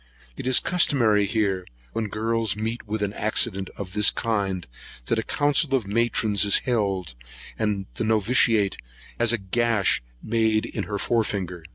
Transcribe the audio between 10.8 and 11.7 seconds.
her fore finger.